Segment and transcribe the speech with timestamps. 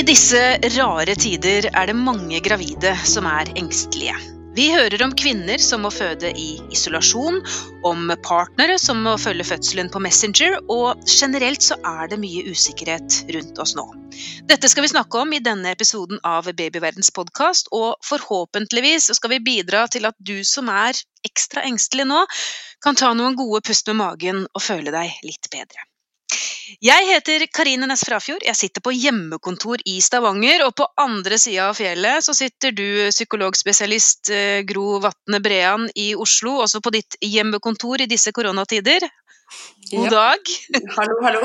[0.00, 0.40] I disse
[0.78, 4.14] rare tider er det mange gravide som er engstelige.
[4.56, 7.36] Vi hører om kvinner som må føde i isolasjon,
[7.84, 13.18] om partnere som må følge fødselen på Messenger, og generelt så er det mye usikkerhet
[13.36, 13.84] rundt oss nå.
[14.48, 19.42] Dette skal vi snakke om i denne episoden av Babyverdens podkast, og forhåpentligvis skal vi
[19.52, 20.96] bidra til at du som er
[21.28, 22.24] ekstra engstelig nå,
[22.80, 25.89] kan ta noen gode pust med magen og føle deg litt bedre.
[26.80, 28.44] Jeg heter Karine Næss Frafjord.
[28.46, 30.64] Jeg sitter på hjemmekontor i Stavanger.
[30.68, 36.12] Og på andre sida av fjellet så sitter du, psykologspesialist eh, Gro Vatne Brean i
[36.14, 39.08] Oslo, også på ditt hjemmekontor i disse koronatider.
[39.90, 40.10] God ja.
[40.10, 40.38] dag.
[40.96, 41.40] Hallo, hallo.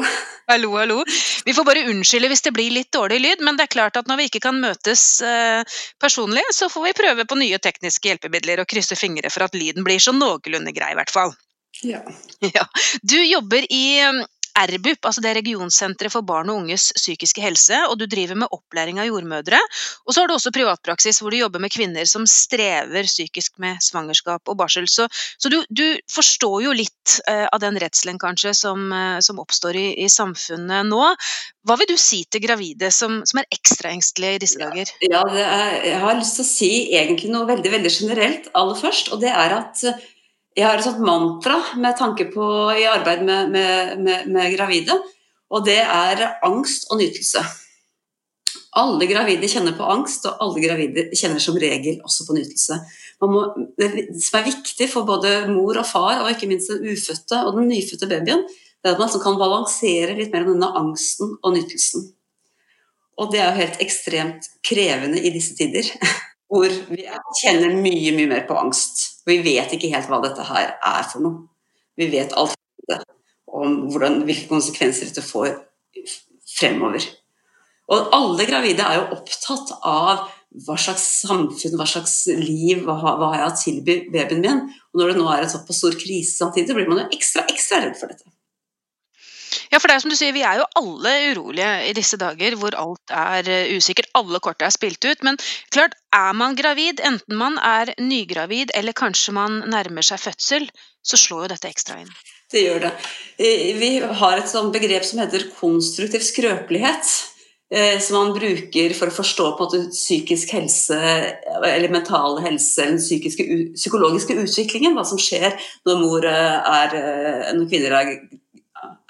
[0.47, 0.97] Hallo, hallo.
[1.45, 4.09] Vi får bare unnskylde hvis det blir litt dårlig lyd, men det er klart at
[4.09, 5.65] når vi ikke kan møtes eh,
[6.01, 9.87] personlig, så får vi prøve på nye tekniske hjelpemidler og krysse fingre for at lyden
[9.87, 11.33] blir så noenlunde grei, i hvert fall.
[11.81, 12.03] Ja.
[12.55, 12.67] ja.
[13.01, 13.85] Du jobber i
[14.55, 18.51] RBUP, altså det er Regionsenteret for barn og unges psykiske helse, og du driver med
[18.55, 19.59] opplæring av jordmødre.
[20.05, 23.83] Og så har du også privatpraksis hvor du jobber med kvinner som strever psykisk med
[23.83, 24.87] svangerskap og barsel.
[24.91, 29.41] Så, så du, du, forstår jo litt uh, av den redselen kanskje som, uh, som
[29.43, 31.03] oppstår i, i, samfunnet nå.
[31.65, 34.91] Hva vil du si til gravide som, som er ekstra engstelige i disse dager?
[35.03, 39.11] Ja, er, Jeg har lyst til å si egentlig noe veldig, veldig generelt aller først,
[39.11, 39.83] og det er at
[40.55, 42.47] jeg har et sånt mantra med tanke på
[42.79, 44.95] i arbeid med, med, med, med, gravide,
[45.51, 47.43] og det er angst og nytelse.
[48.79, 52.79] Alle gravide kjenner på angst, og alle gravide kjenner som regel også på nytelse.
[53.23, 53.43] Må,
[53.79, 53.89] det
[54.19, 57.69] som er viktig for både mor og far, og ikke minst den ufødte og den
[57.71, 62.09] nyfødte babyen, det er at man altså kan balansere litt mellom denne angsten og nytelsen.
[63.19, 65.87] Og det er jo helt ekstremt krevende i disse tider.
[66.51, 67.07] hvor vi
[67.41, 69.14] kjenner mye, mye mer på angst.
[69.25, 71.47] Vi vet ikke helt hva dette her er for noe.
[71.97, 72.53] Vi vet alt
[73.55, 75.53] om hvordan, hvilke konsekvenser dette får
[76.57, 77.05] fremover.
[77.93, 80.25] Og alle gravide er jo opptatt av
[80.65, 84.63] hva slags samfunn, hva slags liv, hva, hva har jeg å tilby babyen min?
[84.93, 87.83] Og når det nå er en såpass stor krise samtidig, blir man jo ekstra, ekstra
[87.83, 88.34] redd for dette.
[89.71, 92.57] Ja, for det er som du sier, vi er jo alle urolige i disse dager
[92.59, 94.11] hvor alt er eh, usikkert.
[94.17, 95.23] Alle korta er spilt ut.
[95.25, 95.39] Men
[95.73, 100.69] klart, er man gravid, enten man er nygravid eller kanskje man nærmer seg fødsel,
[101.05, 102.11] så slår jo dette ekstra inn.
[102.51, 102.91] Det gjør det.
[103.41, 107.15] Eh, vi har et sånt begrep som heter konstruktiv skrøpelighet.
[107.73, 110.99] Eh, som man bruker for å forstå på en måte psykisk helse
[111.65, 114.93] eller mental helse, eller den psykologiske utviklingen.
[114.93, 115.57] Hva som skjer
[115.89, 116.97] når, er,
[117.57, 118.11] når kvinner er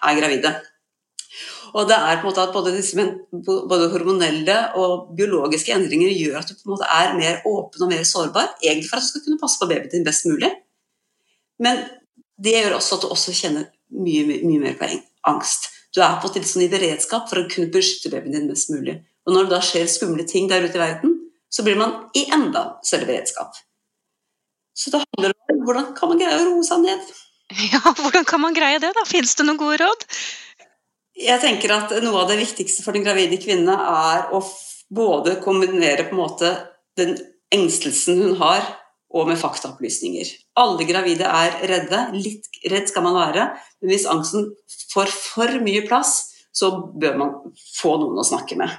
[0.05, 0.53] er gravide.
[1.75, 3.05] Og det er på en måte at både, disse,
[3.45, 7.91] både, hormonelle og biologiske endringer gjør at du på en måte er mer åpen og
[7.91, 10.53] mer sårbar, egentlig for at du skal kunne passe på babyen din best mulig.
[11.59, 11.83] Men
[12.39, 14.89] det gjør også at du også kjenner mye, mye, mye mer på
[15.27, 15.69] angst.
[15.95, 18.97] Du er på måte sånn i beredskap for å kunne beskytte babyen din mest mulig.
[19.25, 21.15] Og når det da skjer skumle ting der ute i verden,
[21.51, 23.55] så blir man i enda større beredskap.
[24.75, 27.03] Så det handler om hvordan kan man greie å roe seg ned.
[27.71, 29.05] Ja, hvordan kan man greie det, da?
[29.05, 30.05] Fins det noen gode råd?
[31.15, 34.41] Jeg tenker at noe av det viktigste for den gravide kvinne er å
[34.91, 36.51] både kombinere på en måte
[36.99, 37.15] den
[37.53, 38.65] engstelsen hun har,
[39.15, 40.27] og med faktaopplysninger.
[40.59, 41.99] Alle gravide er redde.
[42.17, 43.45] Litt redd skal man være.
[43.79, 44.49] Men hvis angsten
[44.91, 46.17] får for mye plass,
[46.55, 47.31] så bør man
[47.77, 48.73] få noen å snakke med.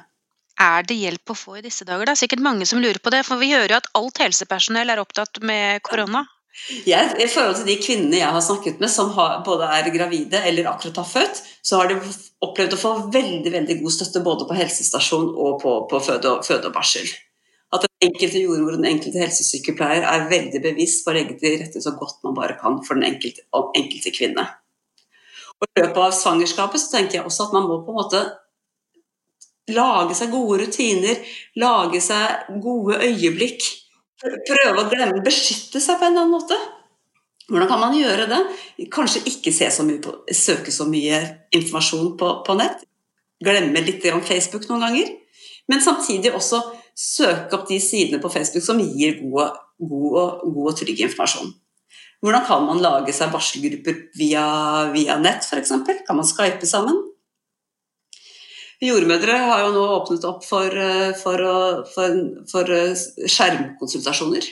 [0.61, 2.05] Er det hjelp å få i disse dager?
[2.05, 3.23] Det er sikkert mange som lurer på det.
[3.29, 6.27] For vi hører jo at alt helsepersonell er opptatt med korona.
[6.67, 10.41] Jeg, I forhold til de kvinnene jeg har snakket med som har, både er gravide
[10.49, 11.99] eller akkurat har født, så har de
[12.43, 16.47] opplevd å få veldig veldig god støtte både på helsestasjon og på, på føde, og,
[16.47, 17.07] føde, og, barsel.
[17.75, 21.59] At den enkelte jordmor og den enkelte helsesykepleier er veldig bevisst på å legge til
[21.61, 24.49] rette så godt man bare kan for den enkelte, enkelte kvinne.
[25.57, 28.25] Og I løpet av svangerskapet så tenker jeg også at man må på en måte
[29.77, 31.23] lage seg gode rutiner,
[31.59, 33.65] lage seg gode øyeblikk
[34.23, 36.59] prøve å glemme, beskytte seg på en eller annen måte.
[37.47, 38.41] Hvordan kan man gjøre det?
[38.93, 41.21] Kanskje ikke så på, søke så mye
[41.55, 42.83] informasjon på, på nett.
[43.45, 45.13] Glemme litt om Facebook noen ganger.
[45.71, 46.63] Men samtidig også
[46.97, 51.53] søke opp de sidene på Facebook som gir god, god, god og trygg informasjon.
[52.25, 54.47] Hvordan kan man lage seg varselgrupper via,
[54.95, 55.75] via nett, f.eks.?
[56.07, 57.03] Kan man skype sammen?
[58.85, 61.43] Jordmødre har jo nå åpnet opp for, eh, for,
[61.95, 62.19] for,
[62.51, 64.49] for eh, skjermkonsultasjoner.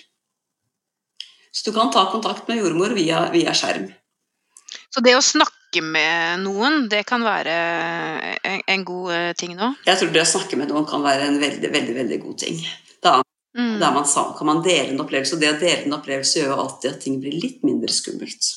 [1.53, 3.91] Så du kan ta kontakt med jordmor via, via, skjerm.
[4.91, 7.59] Så det å snakke med noen, det kan være
[8.49, 9.75] en, en god eh, ting nå?
[9.85, 12.65] Jeg tror det å snakke med noen kan være en veldig, veldig, veldig god ting.
[13.05, 13.19] Da,
[13.59, 13.77] mm.
[13.83, 16.61] da man, kan man dele en opplevelse, og det å dele en opplevelse gjør jo
[16.65, 18.55] alltid at ting blir litt mindre skummelt.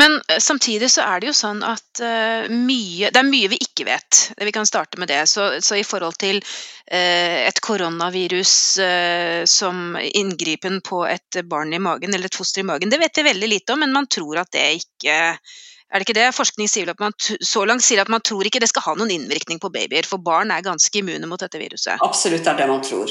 [0.00, 3.58] Men eh, samtidig så er det jo sånn at uh, mye Det er mye vi
[3.60, 4.20] ikke vet.
[4.38, 5.22] Vi kan starte med det.
[5.28, 11.82] Så, så i forhold til uh, et koronavirus uh, som inngripen på et barn i
[11.82, 14.40] magen, eller et foster i magen, det vet jeg veldig lite om, men man tror
[14.44, 15.18] at det ikke
[15.90, 16.28] er det ikke det?
[16.36, 19.10] Forskning sier at man, så langt sier at man tror ikke det skal ha noen
[19.10, 21.98] innvirkning på babyer, for barn er ganske immune mot dette viruset.
[22.06, 23.10] Absolutt er det man tror.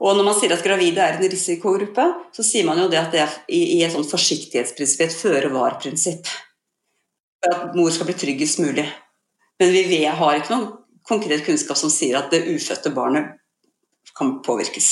[0.00, 3.12] Og når man sier at gravide er en risikogruppe, så sier man jo det at
[3.12, 6.30] det er i, et sånt forsiktighetsprinsipp, et føre-var-prinsipp.
[7.50, 8.86] At mor skal bli tryggest mulig.
[9.60, 10.70] Men vi har ikke noen
[11.08, 13.36] konkret kunnskap som sier at det ufødte barnet
[14.16, 14.88] kan påvirkes.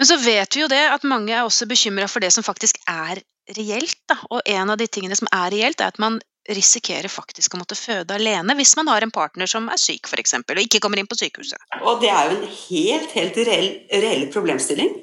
[0.00, 2.80] Men så vet vi jo det at mange er også bekymra for det som faktisk
[2.90, 3.20] er
[3.58, 3.98] reelt.
[4.08, 4.16] Da.
[4.32, 6.18] Og en av de tingene som er reelt, er at man
[6.52, 10.36] risikerer faktisk å måtte føde alene hvis man har en partner som er syk f.eks.
[10.42, 11.60] og ikke kommer inn på sykehuset.
[11.80, 13.70] Og det er jo en helt, helt reell,
[14.04, 14.98] reell problemstilling.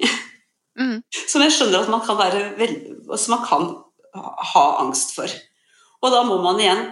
[0.78, 1.02] Mm.
[1.28, 3.66] Som jeg skjønner at man kan, være som man kan
[4.52, 5.28] ha angst for.
[6.02, 6.86] Og da må man igjen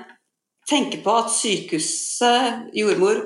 [0.68, 3.22] tenke på at sykehuset, jordmor,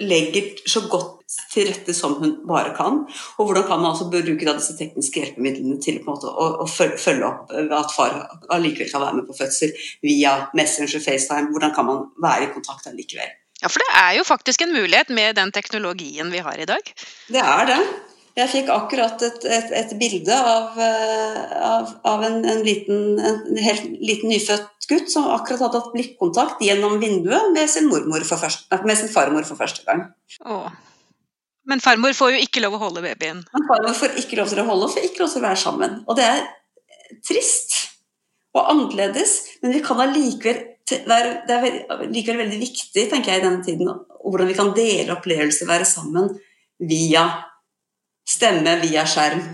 [0.00, 1.16] legger så godt
[1.52, 3.02] til rette som hun bare kan.
[3.38, 7.52] Og hvordan kan man altså bruke disse tekniske hjelpemidlene til måte, å, å, følge opp
[7.52, 8.16] at far
[8.54, 9.74] allikevel kan være med på fødsel
[10.04, 11.52] via Messenger, FaceTime.
[11.52, 13.34] Hvordan kan man være i kontakt allikevel?
[13.58, 16.94] Ja, for det er jo faktisk en mulighet med den teknologien vi har i dag.
[17.28, 17.80] Det er det.
[18.38, 21.38] Jeg fikk akkurat et, et, et bilde av, eh,
[21.68, 26.62] av, av en, en, liten, en, helt liten nyfødt gutt som akkurat hadde hatt blikkontakt
[26.64, 30.06] gjennom vinduet med sin, første, med sin farmor for første gang.
[30.46, 30.70] Åh.
[31.68, 33.42] Men farmor får jo ikke lov å holde babyen.
[33.52, 35.60] Men farmor får ikke lov til å holde, og får ikke lov til å være
[35.60, 35.98] sammen.
[36.06, 36.46] Og det er
[37.26, 37.74] trist
[38.56, 43.60] og annerledes, men vi kan allikevel det er likevel veldig viktig tenker jeg, i denne
[43.60, 43.90] tiden
[44.24, 46.30] hvordan vi kan dele opplevelser, være sammen
[46.80, 47.26] via
[48.28, 49.44] stemme, via skjerm.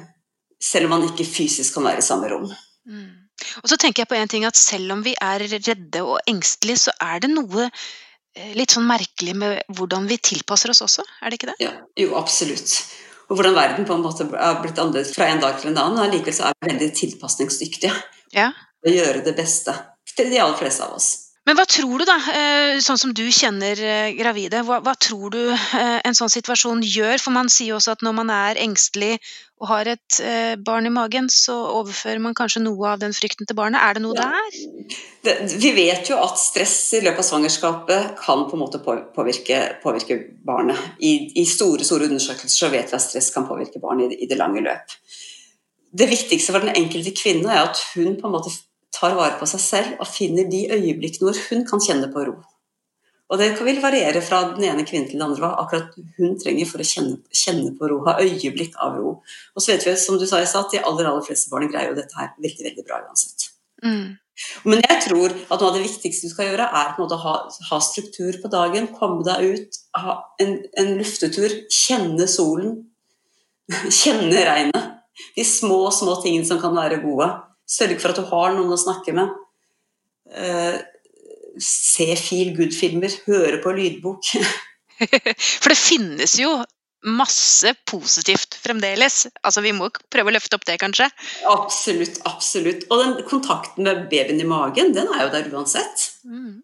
[0.64, 2.48] Selv om man ikke fysisk kan være i samme rom.
[2.88, 3.10] Mm.
[3.60, 6.86] Og så tenker jeg på en ting at Selv om vi er redde og engstelige,
[6.86, 7.68] så er det noe
[8.34, 11.58] Eh, litt sånn merkelig med hvordan vi tilpasser oss også, er det ikke det?
[11.62, 12.72] Ja, jo, absolutt.
[13.28, 16.00] Og hvordan verden på en måte har blitt annerledes fra en dag til en annen.
[16.00, 17.92] Og allikevel så er vi veldig tilpasningsdyktige.
[18.34, 18.50] Ja.
[18.84, 19.72] Å gjøre det beste
[20.10, 21.08] til de aller fleste av oss.
[21.44, 25.34] Men hva tror du, da, eh, sånn som du kjenner eh, gravide, hva, hva, tror
[25.34, 27.18] du en sånn situasjon gjør?
[27.20, 29.18] For man sier også at når man er engstelig
[29.60, 30.16] og har et
[30.66, 33.80] barn i magen, så overfører man kanskje noe av den frykten til barnet.
[33.80, 34.26] Er det noe ja.
[34.32, 34.96] der?
[35.24, 39.60] Det, vi vet jo at stress i løpet av svangerskapet kan på en måte påvirke,
[39.84, 40.80] påvirke barnet.
[40.98, 44.28] I, I, store store undersøkelser så vet vi at stress kan påvirke barnet i, i
[44.28, 44.96] det lange løp.
[45.94, 48.52] Det viktigste for den enkelte kvinne er at hun på en måte
[48.94, 52.36] tar vare på seg selv og finner de øyeblikkene hvor hun kan kjenne på ro.
[53.32, 56.68] Og Det vil variere fra den ene kvinnen til den andre hva akkurat hun trenger
[56.68, 59.14] for å kjenne, kjenne, på ro, ha øyeblikk av ro.
[59.56, 61.96] Og så vet vi, som du sa, at de aller, aller fleste barn greier jo
[61.98, 63.48] dette her veldig veldig bra uansett.
[63.82, 64.12] Mm.
[64.68, 67.34] Men jeg tror at noe av det viktigste du skal gjøre, er å ha,
[67.70, 68.90] ha, struktur på dagen.
[68.98, 72.76] Komme deg ut, ha en, en luftetur, kjenne solen,
[74.02, 74.90] kjenne regnet.
[75.34, 77.30] De små, små tingene som kan være gode.
[77.64, 79.32] Sørg for at du har noen å snakke med.
[80.34, 80.78] Uh,
[81.62, 84.32] se feel good-filmer, høre på lydbok.
[85.62, 86.50] For det finnes jo
[87.04, 89.26] masse positivt fremdeles.
[89.42, 91.08] Altså, Vi må prøve å løfte opp det, kanskje?
[91.50, 92.20] Absolutt.
[92.28, 92.86] absolutt.
[92.90, 96.08] Og den kontakten med babyen i magen, den er jo der uansett.
[96.24, 96.62] Mm.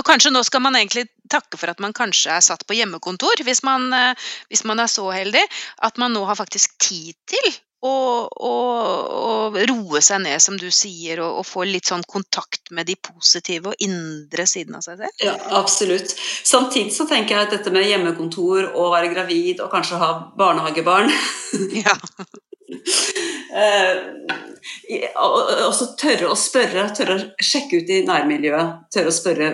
[0.00, 3.42] Og kanskje nå skal man egentlig takke for at man kanskje er satt på hjemmekontor,
[3.44, 5.42] hvis man, eh, hvis man er så heldig.
[5.84, 10.68] At man nå har faktisk tid til og, og, og, roe seg ned, som du
[10.70, 15.00] sier, og, og, få litt sånn kontakt med de positive og indre sidene av seg
[15.02, 15.24] selv?
[15.24, 16.14] Ja, absolutt.
[16.46, 21.10] Samtidig så tenker jeg at dette med hjemmekontor og være gravid og kanskje ha barnehagebarn
[21.82, 21.96] ja.
[23.58, 23.98] eh,
[25.66, 28.88] også tørre å spørre, tørre å sjekke ut i nærmiljøet.
[28.94, 29.52] Tørre å spørre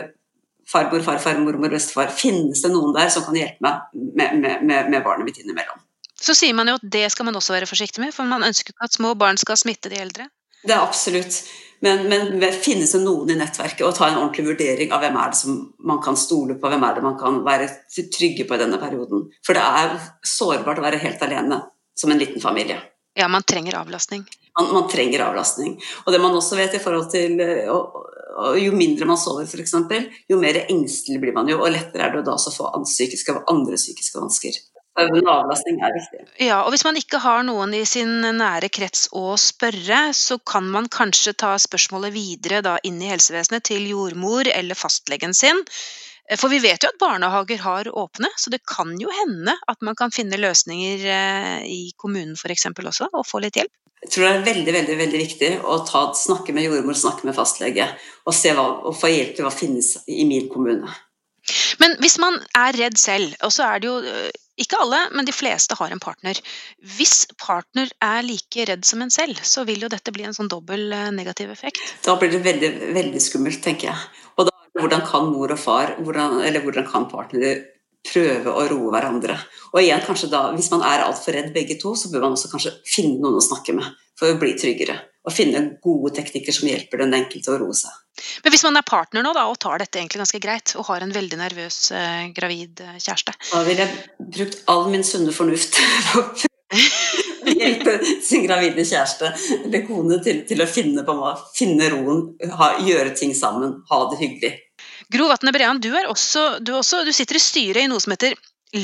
[0.69, 2.13] farmor, farfar, mormor, bestefar.
[2.13, 5.81] Finnes det noen der som kan hjelpe meg med, med, med, med barnet mitt innimellom?
[6.21, 8.75] Så sier man jo at det skal man også være forsiktig med, for man ønsker
[8.75, 10.27] ikke at små barn skal smitte de eldre.
[10.65, 11.43] Det er absolutt.
[11.81, 15.31] Men, men finnes det noen i nettverket, og ta en ordentlig vurdering av hvem er
[15.31, 17.69] det som man kan stole på, hvem er det man kan være
[18.17, 19.29] trygge på i denne perioden.
[19.47, 19.95] For det er
[20.27, 21.61] sårbart å være helt alene
[21.99, 22.81] som en liten familie.
[23.19, 24.27] Ja, man trenger avlastning.
[24.59, 25.77] Man, man trenger avlastning.
[26.05, 27.39] Og det man også vet i forhold til
[27.71, 28.03] og,
[28.39, 29.75] og Jo mindre man sover, f.eks.,
[30.31, 33.35] jo mer engstelig blir man jo, og lettere er det da å få andre psykiske,
[33.51, 33.79] andre
[34.99, 35.31] vansker.
[35.33, 36.25] Avlastning er viktig.
[36.45, 40.69] Ja, og Hvis man ikke har noen i sin nære krets å spørre, så kan
[40.75, 45.65] man kanskje ta spørsmålet videre da inn i helsevesenet til jordmor eller fastlegen sin.
[46.37, 49.97] For vi vet jo at barnehager har åpne, så det kan jo hende at man
[49.97, 52.69] kan finne løsninger eh, i kommunen f.eks.
[52.69, 53.73] også, og få litt hjelp.
[54.05, 57.35] Jeg tror det er veldig veldig, veldig viktig å ta, snakke med jordmor, snakke med
[57.35, 57.89] fastlege
[58.29, 60.93] og, hva, og få hjelp til hva finnes i min kommune.
[61.81, 64.29] Men hvis man er redd selv, og så er det jo eh,
[64.59, 66.39] ikke alle, men de fleste har en partner.
[66.99, 70.51] Hvis partner er like redd som en selv, så vil jo dette bli en sånn
[70.51, 71.83] dobbel eh, negativ effekt.
[72.05, 74.25] Da blir det veldig, veldig skummelt, tenker jeg.
[74.37, 77.55] Og da, hvordan kan mor og far, hvordan, eller hvordan kan partnere
[78.09, 79.39] prøve å roe hverandre?
[79.73, 82.51] Og igjen, kanskje da, hvis man er altfor redd begge to, så bør man også
[82.53, 83.87] kanskje finne noen å snakke med
[84.19, 84.99] for å bli tryggere.
[85.29, 87.93] Og finne gode teknikker som hjelper den enkelte å roe seg.
[88.43, 91.05] Men hvis man er partner nå da, og tar dette egentlig ganske greit, og har
[91.05, 95.79] en veldig nervøs eh, gravid eh, kjæreste Da ville jeg brukt all min sunne fornuft
[96.13, 99.31] på å hjelpe sin gravide kjæreste
[99.61, 101.17] eller kone til, til å finne, på,
[101.57, 102.25] finne roen,
[102.59, 104.55] ha, gjøre ting sammen, ha det hyggelig.
[105.13, 108.37] Gro Vatne Brean, du, også, du, også, du sitter i styret i noe som heter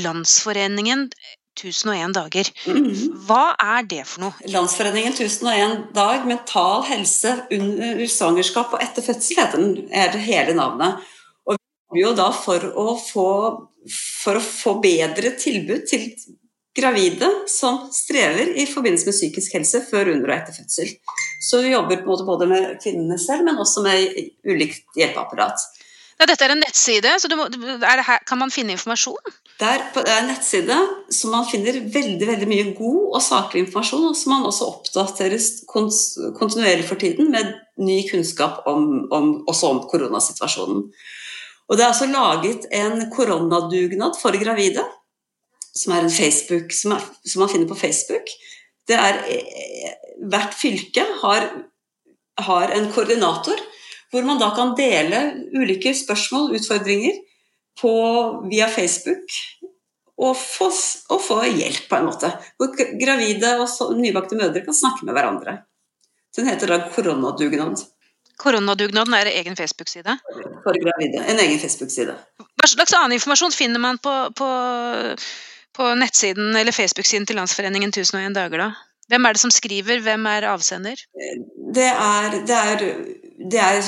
[0.04, 1.10] Landsforeningen
[1.54, 2.50] 1001 dager.
[2.66, 3.18] Mm-hmm.
[3.28, 4.48] Hva er det for noe?
[4.50, 11.04] Landsforeningen 1001 dag, mental helse under svangerskap og etter fødsel heter den, er hele navnet.
[11.46, 13.28] Og vi jobber jo da for å, få,
[14.24, 16.10] for å få bedre tilbud til
[16.74, 20.90] gravide som strever i forbindelse med psykisk helse før, under og etter fødsel.
[21.44, 24.18] Så vi jobber både med kvinnene selv, men også med
[24.48, 25.62] ulikt hjelpeapparat.
[26.18, 27.48] Ja, dette er en nettside, så må,
[27.82, 29.34] her, kan man finne informasjon?
[29.54, 29.82] Det er,
[30.18, 30.76] en nettside
[31.14, 35.46] som man finner veldig veldig mye god og saklig informasjon, og som man også oppdateres
[35.70, 40.88] kontinuerlig for tiden med ny kunnskap om, om, også om koronasituasjonen.
[41.68, 44.82] Og Det er altså laget en koronadugnad for gravide,
[45.74, 48.34] som er en Facebook, som, er, som man finner på Facebook.
[48.88, 49.94] Det er, eh,
[50.30, 51.46] hvert fylke har,
[52.38, 53.62] har en koordinator
[54.10, 55.20] hvor man da kan dele
[55.58, 57.16] ulike spørsmål, utfordringer,
[57.80, 57.94] på,
[58.50, 59.38] via Facebook.
[60.14, 60.68] Og få,
[61.10, 62.30] og få, hjelp, på en måte.
[62.60, 65.56] Hvor gravide og så, nybakte mødre kan snakke med hverandre.
[66.36, 67.82] Den heter da Koronadugnad.
[68.38, 70.16] Koronadugnaden er en egen Facebook-side?
[70.62, 71.22] For gravide.
[71.30, 72.14] En egen Facebook-side.
[72.38, 74.48] Hva slags annen informasjon finner man på, på,
[75.76, 78.70] på nettsiden eller Facebook-siden til Landsforeningen 1001 dager, da?
[79.10, 80.98] Hvem er det som skriver, hvem er avsender?
[81.74, 82.84] Det er, det er
[83.50, 83.82] det er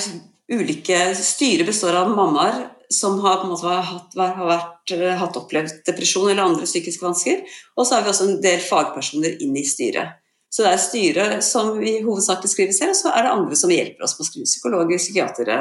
[0.53, 5.37] ulike Styret består av mammaer som har, på en måte hatt, har vært, eh, hatt
[5.41, 7.43] opplevd depresjon eller andre psykiske vansker.
[7.77, 10.23] Og så har vi også en del fagpersoner inn i styret.
[10.53, 13.73] Så det er styret som i hovedsak skriver selv, og så er det andre som
[13.73, 14.49] hjelper oss med å skrive.
[14.49, 15.57] Psykologer, psykiatere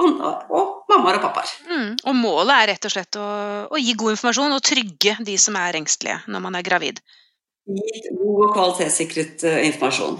[0.00, 1.54] og, og mammaer og pappaer.
[1.68, 3.30] Mm, og målet er rett og slett å,
[3.70, 7.00] å, gi god informasjon og trygge de som er engstelige når man er gravid.
[7.70, 10.18] Gi god og kvalitetssikret uh, informasjon.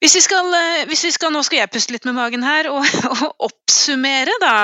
[0.00, 2.70] Hvis vi, skal, eh, hvis vi skal, Nå skal jeg puste litt med magen her
[2.72, 4.54] og, og oppsummere, da,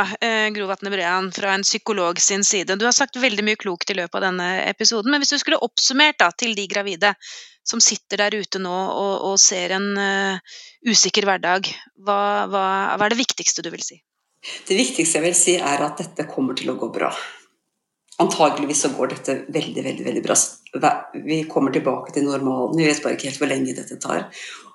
[0.57, 2.79] Grovatne Gro Brean, fra en psykolog sin side.
[2.81, 5.61] Du har sagt veldig mye klokt i løpet av denne episoden, men hvis du skulle
[5.65, 7.13] oppsummert da, til de gravide
[7.67, 11.71] som sitter der ute nå og, og ser en uh, usikker hverdag,
[12.07, 13.99] hva, hva, hva er det viktigste du vil si?
[14.69, 17.11] Det viktigste jeg vil si, er at dette kommer til å gå bra.
[18.23, 20.37] Antageligvis så går dette veldig veldig, veldig bra.
[21.27, 22.79] Vi kommer tilbake til normalen.
[22.79, 24.29] Vi vet bare ikke helt hvor lenge dette tar.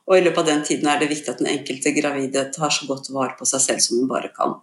[0.09, 2.87] Og i løpet av den tiden er det viktig at den enkelte gravide tar så
[2.89, 4.57] godt vare på seg selv som hun bare kan.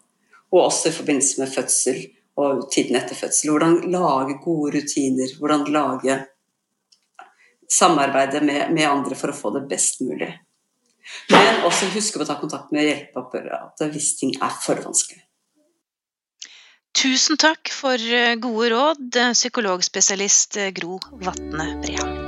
[0.52, 2.02] Og også i forbindelse med fødsel
[2.38, 3.52] og tiden etter fødsel.
[3.52, 5.32] Hvordan lage gode rutiner.
[5.38, 6.18] Hvordan lage
[7.68, 10.30] samarbeide med, med andre for å få det best mulig.
[11.32, 15.22] Men også huske å ta kontakt med hjelpeapparatet hvis ting er for vanskelig.
[16.98, 22.27] Tusen takk for eh, gode råd, psykologspesialist eh, Gro Vatne Brean.